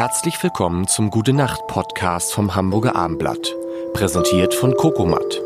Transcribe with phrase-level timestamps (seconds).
[0.00, 3.54] Herzlich willkommen zum Gute Nacht Podcast vom Hamburger Armblatt,
[3.92, 5.42] präsentiert von Kokomat.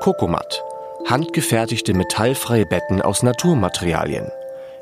[0.00, 0.60] Kokomat,
[1.08, 4.26] handgefertigte metallfreie Betten aus Naturmaterialien.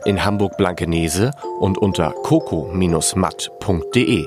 [0.06, 4.26] In Hamburg Blankenese und unter coco-matt.de.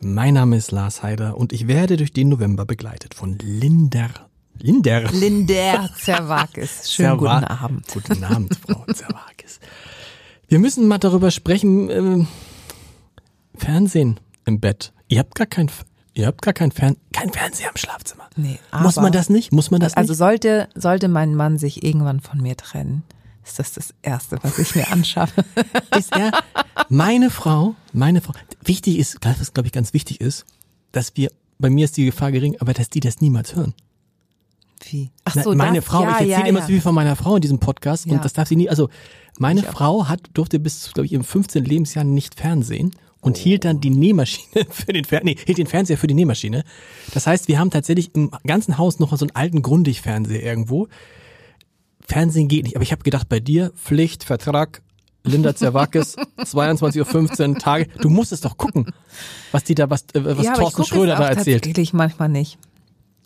[0.00, 4.10] Mein Name ist Lars Heider und ich werde durch den November begleitet von Linder.
[4.58, 5.02] Linder.
[5.12, 6.90] Linder Zerwakis.
[6.92, 7.86] Schönen Zerwa- guten Abend.
[7.94, 9.60] Guten Abend, Frau Zerwakis.
[10.48, 11.90] Wir müssen mal darüber sprechen.
[11.90, 12.26] ähm,
[13.56, 14.92] Fernsehen im Bett.
[15.08, 15.70] Ihr habt gar kein,
[16.12, 18.28] ihr habt gar kein Fern, kein Fernseher im Schlafzimmer.
[18.36, 19.52] Nee, Muss aber- man das nicht?
[19.52, 20.18] Muss man das Also nicht?
[20.18, 23.04] sollte, sollte mein Mann sich irgendwann von mir trennen,
[23.44, 25.44] ist das das Erste, was ich mir anschaffe.
[25.96, 26.32] Ist er,
[26.88, 28.32] meine Frau, meine Frau,
[28.64, 30.46] wichtig ist, was glaube ich ganz wichtig ist,
[30.92, 33.74] dass wir, bei mir ist die Gefahr gering, aber dass die das niemals hören.
[34.90, 35.10] Wie?
[35.24, 36.66] Ach so, meine das, Frau, ja, ich erzähle ja, immer ja.
[36.66, 38.88] so viel von meiner Frau in diesem Podcast und das darf sie nie, also
[39.38, 41.64] meine Frau hat, durfte bis, glaube ich, im 15.
[41.64, 45.98] Lebensjahr nicht Fernsehen und hielt dann die Nähmaschine für den Fer nee, hielt den Fernseher
[45.98, 46.62] für die Nähmaschine.
[47.12, 50.88] Das heißt, wir haben tatsächlich im ganzen Haus noch so einen alten Grundig-Fernseher irgendwo.
[52.06, 54.82] Fernsehen geht nicht, aber ich habe gedacht, bei dir Pflicht, Vertrag,
[55.24, 57.88] Linda Zerwakis, 22.15 Uhr Tage.
[58.00, 58.92] Du musst es doch gucken,
[59.52, 61.62] was die da, was, äh, was ja, ich Thorsten Schröder da erzählt.
[61.62, 62.58] tatsächlich manchmal nicht.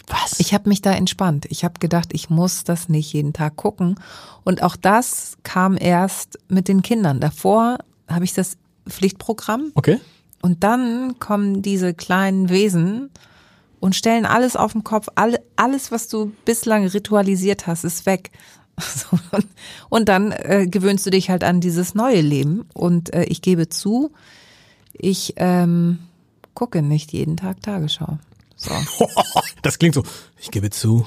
[0.08, 0.40] Was?
[0.40, 1.46] Ich habe mich da entspannt.
[1.50, 3.96] Ich habe gedacht, ich muss das nicht jeden Tag gucken.
[4.44, 7.20] Und auch das kam erst mit den Kindern.
[7.20, 7.78] Davor
[8.08, 8.56] habe ich das
[8.88, 10.00] Pflichtprogramm okay.
[10.40, 13.10] und dann kommen diese kleinen Wesen
[13.80, 15.08] und stellen alles auf den Kopf.
[15.14, 18.30] Alle, alles, was du bislang ritualisiert hast, ist weg.
[19.88, 22.64] Und dann äh, gewöhnst du dich halt an dieses neue Leben.
[22.74, 24.12] Und äh, ich gebe zu,
[24.92, 25.98] ich ähm,
[26.54, 28.18] gucke nicht jeden Tag Tagesschau.
[28.58, 28.70] So.
[29.62, 30.02] Das klingt so,
[30.38, 31.06] ich gebe zu,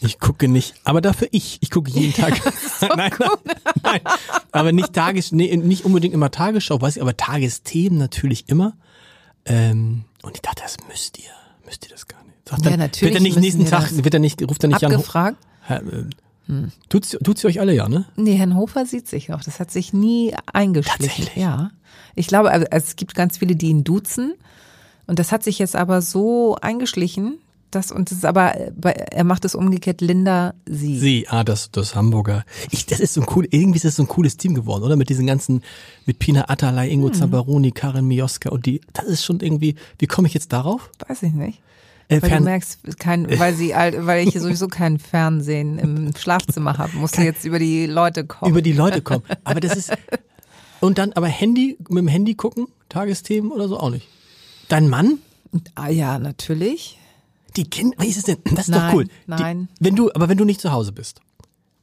[0.00, 2.34] ich gucke nicht, aber dafür ich, ich gucke jeden Tag.
[2.96, 4.00] nein, nein, nein,
[4.52, 8.76] aber nicht Tages, nee, nicht unbedingt immer Tagesschau, weiß ich, aber Tagesthemen natürlich immer.
[9.44, 11.30] Ähm, und ich dachte, das müsst ihr,
[11.64, 12.48] müsst ihr das gar nicht.
[12.48, 14.84] Sagt Ja, dann, natürlich Wird er nicht nächsten Tag, wird er nicht, ruft er nicht
[14.84, 14.92] an.
[14.92, 15.38] Abgefragt?
[15.62, 16.04] Herr, äh,
[16.88, 18.06] Tut's, tut's euch alle ja, ne?
[18.16, 19.44] Nee, Herrn Hofer sieht sich noch.
[19.44, 21.06] Das hat sich nie eingeschlichen.
[21.06, 21.36] Tatsächlich?
[21.36, 21.70] Ja.
[22.16, 24.34] Ich glaube, also es gibt ganz viele, die ihn duzen.
[25.10, 27.38] Und das hat sich jetzt aber so eingeschlichen,
[27.72, 30.96] dass, und das ist aber, er macht es umgekehrt, Linda, sie.
[31.00, 32.44] Sie, ah, das, das Hamburger.
[32.70, 34.94] Ich, das ist so ein cool, irgendwie ist das so ein cooles Team geworden, oder?
[34.94, 35.62] Mit diesen ganzen,
[36.06, 37.14] mit Pina Atalay, Ingo Hm.
[37.14, 40.92] Zambaroni, Karin Mioska und die, das ist schon irgendwie, wie komme ich jetzt darauf?
[41.08, 41.60] Weiß ich nicht.
[42.06, 46.96] Äh, Weil du merkst, kein, weil sie, weil ich sowieso kein Fernsehen im Schlafzimmer habe,
[46.96, 48.52] musst du jetzt über die Leute kommen.
[48.52, 49.24] über die Leute kommen.
[49.42, 49.92] Aber das ist,
[50.78, 54.06] und dann, aber Handy, mit dem Handy gucken, Tagesthemen oder so auch nicht.
[54.70, 55.18] Dein Mann?
[55.74, 56.96] ah ja, natürlich.
[57.56, 58.38] Die Kinder, wie ist es denn?
[58.44, 59.06] Das ist Nein, doch cool.
[59.26, 59.68] nein.
[59.78, 61.20] Die, wenn du, aber wenn du nicht zu Hause bist.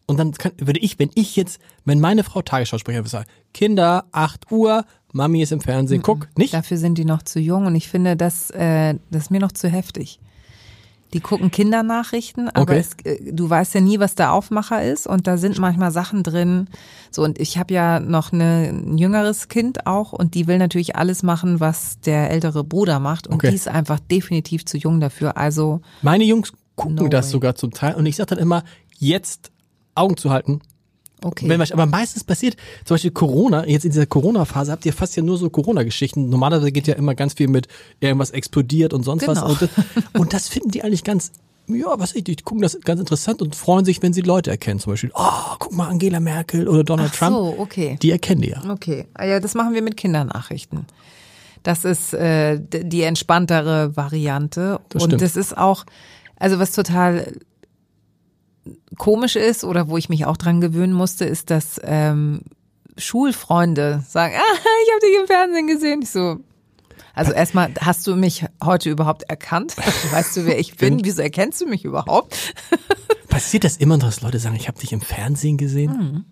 [0.06, 4.06] Und dann kann, würde ich, wenn ich jetzt, wenn meine Frau Tagesschausprecher würde sagen, Kinder,
[4.14, 6.54] 8 Uhr, Mami ist im Fernsehen, guck, nicht?
[6.54, 9.52] Dafür sind die noch zu jung und ich finde, das, äh, das ist mir noch
[9.52, 10.22] zu heftig.
[11.14, 12.80] Die gucken Kindernachrichten, aber Okay.
[12.80, 16.22] es, äh, du weißt ja nie, was der Aufmacher ist und da sind manchmal Sachen
[16.24, 16.68] drin.
[17.12, 20.96] So und ich habe ja noch eine, ein jüngeres Kind auch und die will natürlich
[20.98, 23.50] alles machen, was der ältere Bruder macht und Okay.
[23.50, 25.38] die ist einfach definitiv zu jung dafür.
[25.38, 27.32] Also Meine Jungs gucken No das way.
[27.32, 28.64] sogar zum Teil und ich sage dann immer,
[28.98, 29.52] jetzt
[29.96, 30.60] Augen zu halten.
[31.24, 31.48] Okay.
[31.48, 32.56] Wenn aber meistens passiert,
[32.86, 36.30] zum Beispiel Corona, jetzt in dieser Corona-Phase habt ihr fast ja nur so Corona-Geschichten.
[36.30, 37.68] Normalerweise geht ja immer ganz viel mit
[38.00, 39.40] irgendwas explodiert und sonst was.
[39.40, 39.52] Genau.
[39.52, 39.70] Und das,
[40.14, 41.32] und das finden die eigentlich ganz,
[41.68, 44.50] ja, was weiß ich, die gucken das ganz interessant und freuen sich, wenn sie Leute
[44.50, 44.80] erkennen.
[44.80, 47.36] Zum Beispiel, oh, guck mal, Angela Merkel oder Donald Ach Trump.
[47.36, 47.98] so, okay.
[48.02, 48.64] Die erkennen die ja.
[48.70, 50.86] Okay, Ah ja, das machen wir mit Kindernachrichten.
[51.64, 54.80] Das ist äh, die entspanntere Variante.
[54.90, 55.22] Das und stimmt.
[55.22, 55.86] das ist auch,
[56.40, 57.34] also was total
[58.98, 62.42] komisch ist oder wo ich mich auch dran gewöhnen musste, ist, dass ähm,
[62.98, 66.02] Schulfreunde sagen, ah, ich habe dich im Fernsehen gesehen.
[66.02, 66.40] Ich so,
[67.18, 69.76] also erstmal, hast du mich heute überhaupt erkannt?
[70.12, 71.04] Weißt du, wer ich bin?
[71.04, 72.54] Wieso erkennst du mich überhaupt?
[73.28, 76.26] Passiert das immer, dass Leute sagen, ich habe dich im Fernsehen gesehen?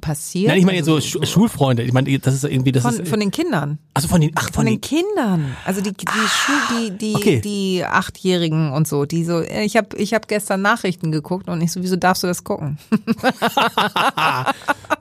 [0.00, 0.48] Passiert.
[0.48, 1.84] Nein, ich meine jetzt so Also, Schu Schulfreunde.
[1.84, 3.78] Ich meine, das ist irgendwie, das von, ist, von den Kindern.
[3.94, 7.14] also von den, ach, Von von den den, Kindern, also die die Schu die die
[7.14, 7.40] okay.
[7.40, 11.60] die achtjährigen und so, die so äh, ich habe ich habe gestern Nachrichten geguckt und
[11.60, 12.78] ich so wieso darfst du das gucken?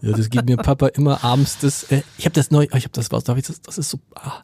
[0.01, 1.83] Ja, das gibt mir Papa immer abends das.
[1.83, 3.62] Äh, ich habe das neu, ich habe das was, darf ich das?
[3.62, 4.00] Das ist so.
[4.15, 4.44] Ah,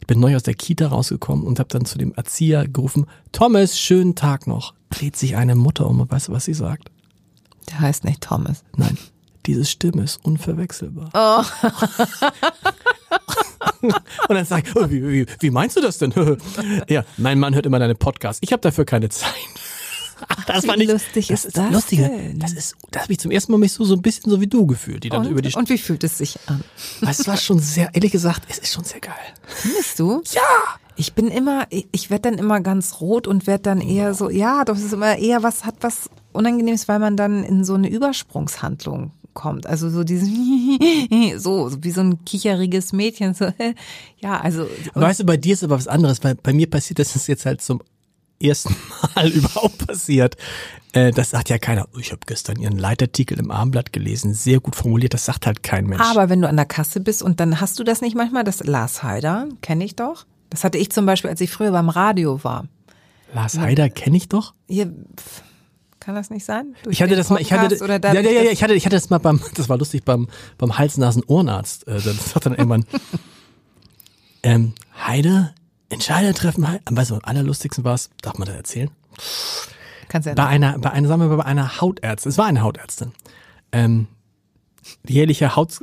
[0.00, 3.78] ich bin neu aus der Kita rausgekommen und habe dann zu dem Erzieher gerufen: Thomas,
[3.78, 4.74] schönen Tag noch.
[4.90, 6.90] Dreht sich eine Mutter um und weißt du, was sie sagt?
[7.68, 8.64] Der heißt nicht Thomas.
[8.76, 8.96] Nein,
[9.46, 11.10] diese Stimme ist unverwechselbar.
[11.14, 11.42] Oh.
[13.80, 13.94] und
[14.28, 16.12] dann sag ich, oh, wie, wie, wie meinst du das denn?
[16.88, 18.42] ja, mein Mann hört immer deine Podcasts.
[18.42, 19.32] Ich habe dafür keine Zeit.
[20.28, 22.04] Ach, das war nicht lustig das ist das Lustige.
[22.04, 22.38] denn?
[22.38, 24.46] Das ist, das habe ich zum ersten Mal mich so, so ein bisschen so wie
[24.46, 26.64] du gefühlt, die dann über die Und, und wie fühlt es sich an?
[27.02, 29.14] Weißt es war schon sehr, ehrlich gesagt, es ist schon sehr geil.
[29.46, 30.22] Findest du?
[30.32, 30.40] Ja!
[30.98, 34.30] Ich bin immer, ich, ich werde dann immer ganz rot und werde dann eher so,
[34.30, 37.74] ja, doch es ist immer eher was, hat was Unangenehmes, weil man dann in so
[37.74, 39.68] eine Übersprungshandlung kommt.
[39.68, 40.28] Also so dieses,
[41.40, 43.52] so, so wie so ein kicheriges Mädchen, so,
[44.18, 44.66] ja, also.
[44.94, 47.46] Weißt du, bei dir ist aber was anderes, weil bei mir passiert das ist jetzt
[47.46, 47.80] halt zum
[48.42, 48.74] ersten
[49.14, 50.36] Mal überhaupt passiert.
[50.92, 51.86] Äh, das sagt ja keiner.
[51.98, 55.86] Ich habe gestern ihren Leitartikel im Armblatt gelesen, sehr gut formuliert, das sagt halt kein
[55.86, 56.02] Mensch.
[56.02, 58.64] Aber wenn du an der Kasse bist und dann hast du das nicht manchmal, das
[58.64, 60.26] Lars Heider, kenne ich doch.
[60.50, 62.66] Das hatte ich zum Beispiel, als ich früher beim Radio war.
[63.34, 64.54] Lars Heider kenne ich doch.
[64.68, 65.42] Hier, pf,
[66.00, 66.76] kann das nicht sein?
[66.82, 68.96] Durch Ich hatte das mal, ich hatte, oder ja, ja, ja, ich hatte, ich hatte
[68.96, 70.28] das mal beim, das war lustig beim,
[70.58, 71.88] beim Hals-Nasen-Ohrenarzt.
[71.88, 72.84] Äh, das sagt dann irgendwann,
[74.42, 74.74] ähm,
[75.06, 75.54] Heider,
[75.88, 76.82] Entscheider treffen, Heider.
[76.90, 78.90] Weißt du, am allerlustigsten war es, darf man das erzählen?
[80.08, 82.62] Kannst ja Bei einer, bei einer, sagen wir mal, bei einer Hautärztin, es war eine
[82.62, 83.12] Hautärztin,
[83.72, 84.06] ähm,
[85.06, 85.78] jährlicher Haut,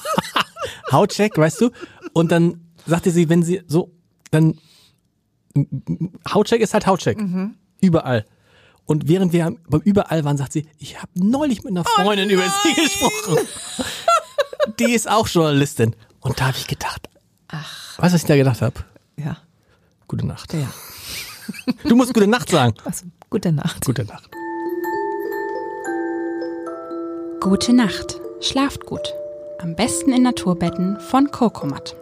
[0.92, 1.70] Hautcheck, weißt du,
[2.12, 3.92] und dann sagte sie, wenn sie so,
[4.30, 4.58] dann,
[6.28, 7.18] Hautcheck ist halt Hautcheck,
[7.80, 8.26] überall.
[8.86, 12.42] Und während wir beim überall waren, sagt sie, ich habe neulich mit einer Freundin über
[12.62, 13.38] sie gesprochen.
[14.78, 15.94] Die ist auch Journalistin.
[16.20, 17.08] Und da habe ich gedacht,
[17.48, 18.74] ach, weißt du, was ich da gedacht habe?
[19.16, 19.36] ja,
[20.08, 20.52] Gute Nacht.
[20.52, 20.68] ja.
[21.88, 22.74] Du musst gute Nacht sagen.
[22.84, 23.84] Also, gute Nacht.
[23.84, 24.30] Gute Nacht.
[27.40, 28.20] Gute Nacht.
[28.40, 29.12] Schlaft gut.
[29.58, 31.96] Am besten in Naturbetten von Kokomat.